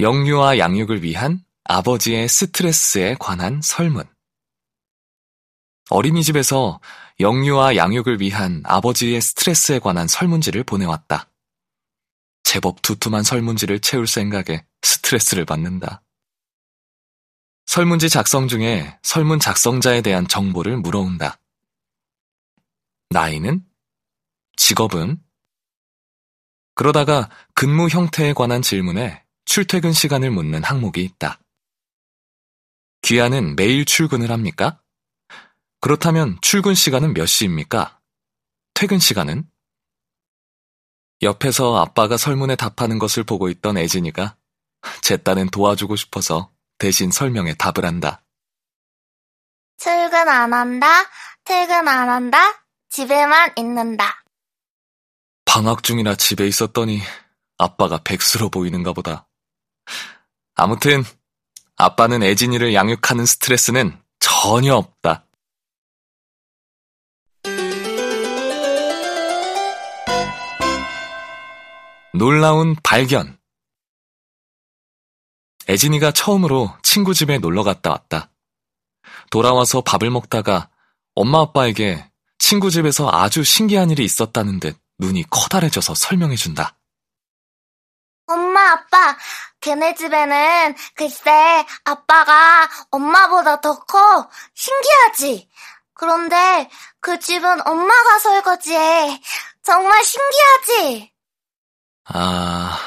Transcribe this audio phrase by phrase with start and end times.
[0.00, 4.04] 영유아 양육을 위한 아버지의 스트레스에 관한 설문.
[5.90, 6.80] 어린이집에서
[7.20, 11.30] 영유아 양육을 위한 아버지의 스트레스에 관한 설문지를 보내왔다.
[12.42, 16.02] 제법 두툼한 설문지를 채울 생각에 스트레스를 받는다.
[17.66, 21.38] 설문지 작성 중에 설문 작성자에 대한 정보를 물어온다.
[23.10, 23.64] 나이는?
[24.56, 25.22] 직업은?
[26.74, 31.38] 그러다가 근무 형태에 관한 질문에 출퇴근 시간을 묻는 항목이 있다.
[33.02, 34.80] 귀하는 매일 출근을 합니까?
[35.80, 38.00] 그렇다면 출근 시간은 몇 시입니까?
[38.74, 39.48] 퇴근 시간은?
[41.22, 44.36] 옆에서 아빠가 설문에 답하는 것을 보고 있던 애진이가
[45.02, 48.24] 제 딴엔 도와주고 싶어서 대신 설명에 답을 한다.
[49.78, 50.86] 출근 안 한다,
[51.44, 54.24] 퇴근 안 한다, 집에만 있는다.
[55.44, 57.00] 방학 중이라 집에 있었더니
[57.58, 59.28] 아빠가 백수로 보이는가 보다.
[60.62, 61.02] 아무튼
[61.74, 65.26] 아빠는 애진이를 양육하는 스트레스는 전혀 없다.
[72.14, 73.36] 놀라운 발견.
[75.68, 78.30] 애진이가 처음으로 친구 집에 놀러 갔다 왔다.
[79.32, 80.70] 돌아와서 밥을 먹다가
[81.16, 86.78] 엄마 아빠에게 친구 집에서 아주 신기한 일이 있었다는 듯 눈이 커다래져서 설명해준다.
[88.72, 89.16] 아빠,
[89.60, 94.28] 걔네 집에는 글쎄 아빠가 엄마보다 더 커.
[94.54, 95.48] 신기하지?
[95.94, 96.68] 그런데
[97.00, 99.20] 그 집은 엄마가 설거지해.
[99.62, 101.12] 정말 신기하지?
[102.06, 102.78] 아,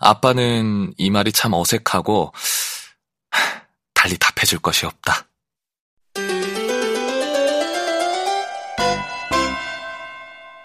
[0.00, 2.32] 아빠는 이 말이 참 어색하고
[3.94, 5.26] 달리 답해줄 것이 없다.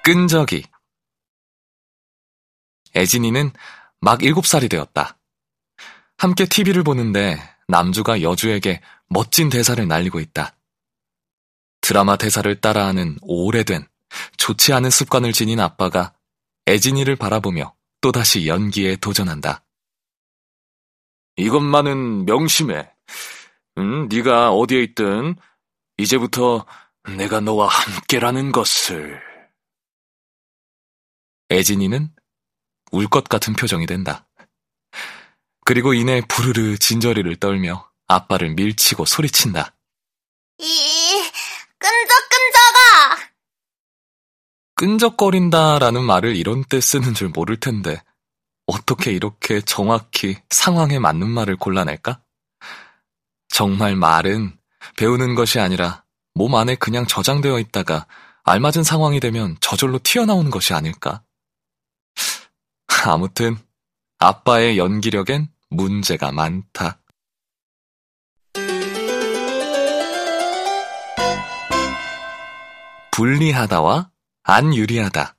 [0.03, 0.64] 끈적이
[2.96, 3.52] 애진이는
[4.06, 5.17] 막 7살이 되었다.
[6.20, 8.79] 함께 TV를 보는데 남주가 여주에게
[9.09, 10.56] 멋진 대사를 날리고 있다.
[11.81, 13.88] 드라마 대사를 따라하는 오래된
[14.38, 16.13] 좋지 않은 습관을 지닌 아빠가
[16.68, 19.66] 애진이를 바라보며 또다시 연기에 도전한다.
[21.38, 22.88] 이것만은 명심해.
[23.79, 25.35] 응, 네가 어디에 있든
[25.97, 26.68] 이제부터
[27.18, 29.19] 내가 너와 함께라는 것을.
[31.50, 32.13] 애진이는
[32.95, 34.25] 울 것 같은 표정이 된다.
[35.66, 39.73] 그리고 이내 부르르 진저리를 떨며 아빠를 밀치고 소리친다.
[40.59, 40.66] 이,
[41.79, 43.31] 끈적끈적아!
[44.75, 48.01] 끈적거린다라는 말을 이런 때 쓰는 줄 모를 텐데
[48.67, 52.22] 어떻게 이렇게 정확히 상황에 맞는 말을 골라낼까?
[53.50, 54.57] 정말 말은
[54.97, 56.03] 배우는 것이 아니라
[56.34, 58.05] 몸 안에 그냥 저장되어 있다가
[58.44, 61.23] 알맞은 상황이 되면 저절로 튀어나오는 것이 아닐까?
[63.11, 63.57] 아무튼
[64.17, 66.99] 아빠의 연기력엔 문제가 많다.
[73.11, 74.11] 분리하다와
[74.43, 75.35] 안 유리하다.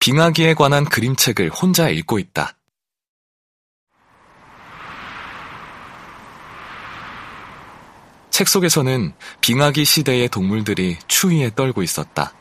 [0.00, 2.58] 빙하기에 관한 그림책을 혼자 읽고 있다.
[8.30, 12.34] 책 속에서는 빙하기 시대의 동물들이 추위에 떨고 있었다.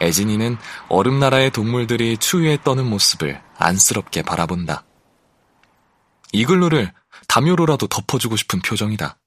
[0.00, 0.56] 애진이는
[0.88, 4.84] 얼음 나라의 동물들이 추위에 떠는 모습을 안쓰럽게 바라본다.
[6.32, 6.92] 이글루를
[7.28, 9.18] 담요로라도 덮어주고 싶은 표정이다.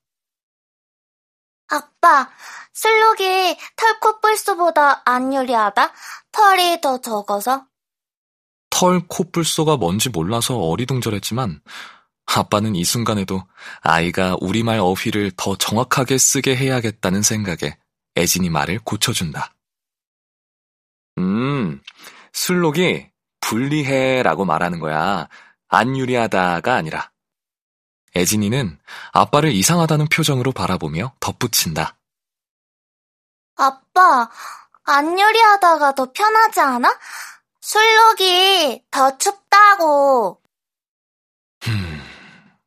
[1.69, 2.29] 아빠,
[2.73, 5.91] 슬록이 털코뿔소보다 안 유리하다?
[6.31, 7.65] 털이 더 적어서?
[8.69, 11.61] 털, 코뿔소가 뭔지 몰라서 어리둥절했지만
[12.25, 13.43] 아빠는 이 순간에도
[13.81, 17.77] 아이가 우리말 어휘를 더 정확하게 쓰게 해야겠다는 생각에
[18.17, 19.53] 애진이 말을 고쳐준다.
[21.17, 21.81] 음,
[22.33, 23.09] 술록이
[23.41, 25.27] 분리해 라고 말하는 거야.
[25.67, 27.11] 안 유리하다가 아니라.
[28.15, 28.79] 애진이는
[29.11, 31.97] 아빠를 이상하다는 표정으로 바라보며 덧붙인다.
[33.55, 34.29] 아빠,
[34.83, 36.99] 안 유리하다가 더 편하지 않아?
[37.61, 40.41] 술록이 더 춥다고.
[41.67, 42.01] 음,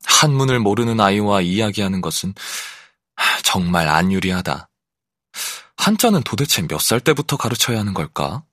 [0.05, 2.35] 한문을 모르는 아이와 이야기하는 것은
[3.43, 4.70] 정말 안 유리하다.
[5.81, 8.45] 한자는 도대체 몇 살 때부터 가르쳐야 하는 걸까?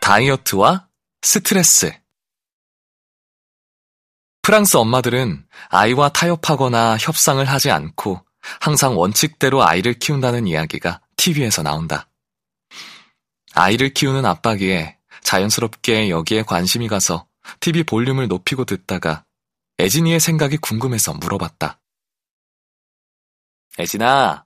[0.00, 0.88] 다이어트와
[1.22, 1.92] 스트레스.
[4.42, 8.24] 프랑스 엄마들은 아이와 타협하거나 협상을 하지 않고
[8.60, 12.08] 항상 원칙대로 아이를 키운다는 이야기가 TV에서 나온다.
[13.54, 17.26] 아이를 키우는 아빠기에 자연스럽게 여기에 관심이 가서
[17.60, 19.24] TV 볼륨을 높이고 듣다가
[19.80, 21.80] 애진이의 생각이 궁금해서 물어봤다.
[23.78, 24.44] 애진아,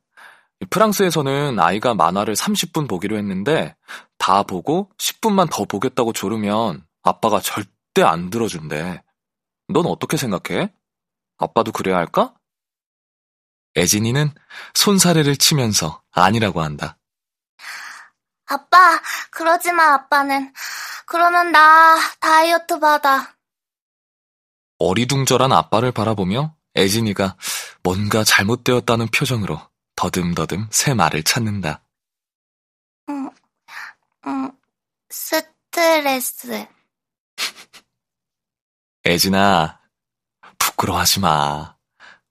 [0.70, 3.74] 프랑스에서는 아이가 만화를 30분 보기로 했는데
[4.18, 9.02] 다 보고 10분만 더 보겠다고 조르면 아빠가 절대 안 들어준대.
[9.68, 10.72] 넌 어떻게 생각해?
[11.38, 12.34] 아빠도 그래야 할까?
[13.76, 14.30] 애진이는
[14.74, 16.98] 손사래를 치면서 아니라고 한다.
[18.46, 19.00] 아빠,
[19.30, 20.52] 그러지 마, 아빠는.
[21.06, 23.34] 그러면 나 다이어트 받아.
[24.82, 27.36] 어리둥절한 아빠를 바라보며 애진이가
[27.82, 29.60] 뭔가 잘못되었다는 표정으로
[29.94, 31.84] 더듬더듬 새 말을 찾는다.
[33.08, 33.30] 음,
[34.26, 34.50] 음,
[35.08, 36.66] 스트레스.
[39.06, 39.80] 애진아,
[40.58, 41.76] 부끄러워하지 마.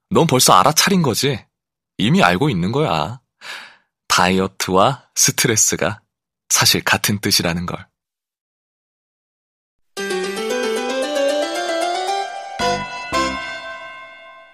[0.09, 1.45] 넌 벌써 알아차린 거지?
[1.97, 3.21] 이미 알고 있는 거야.
[4.07, 6.01] 다이어트와 스트레스가
[6.49, 7.90] 사실 같은 뜻이라는 걸.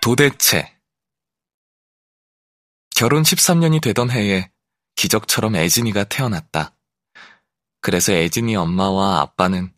[0.08, 0.74] 도대체
[2.96, 4.50] 결혼 13년이 되던 해에
[4.96, 6.78] 기적처럼 애진이가 태어났다.
[7.82, 9.74] 그래서 애진이 엄마와 아빠는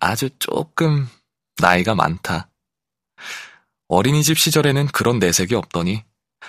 [0.00, 1.06] 아주 조금
[1.60, 2.48] 나이가 많다.
[3.88, 6.02] 어린이집 시절에는 그런 내색이 없더니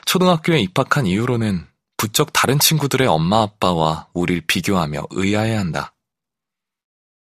[0.05, 1.67] 초등학교에 입학한 이후로는
[1.97, 5.93] 부쩍 다른 친구들의 엄마 아빠와 우릴 비교하며 의아해한다.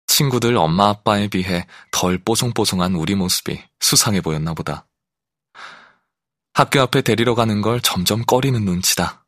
[0.07, 4.86] 친구들 엄마 아빠에 비해 덜 뽀송뽀송한 우리 모습이 수상해 보였나 보다.
[6.57, 9.27] 학교 앞에 데리러 가는 걸 점점 꺼리는 눈치다.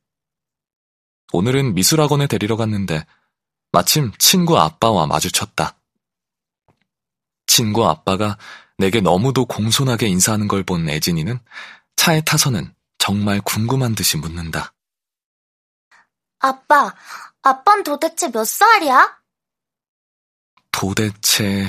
[1.31, 3.06] 오늘은 미술학원에 데리러 갔는데
[3.72, 5.78] 마침 친구 아빠와 마주쳤다.
[7.46, 8.40] 친구 아빠가
[8.80, 11.40] 내게 너무도 공손하게 인사하는 걸 본 애진이는
[11.98, 14.74] 차에 타서는 정말 궁금한 듯이 묻는다.
[16.40, 16.96] 아빠,
[17.44, 19.20] 아빤 도대체 몇 살이야?
[20.72, 21.68] 도대체란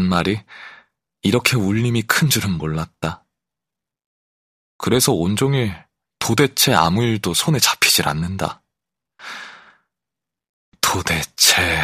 [0.00, 0.42] 말이
[1.22, 3.23] 이렇게 울림이 큰 줄은 몰랐다.
[4.78, 5.74] 그래서 온종일
[6.18, 8.62] 도대체 아무 일도 손에 잡히질 않는다.
[10.80, 11.82] 도대체